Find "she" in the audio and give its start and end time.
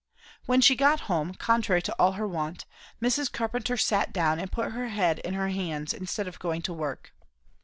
0.61-0.75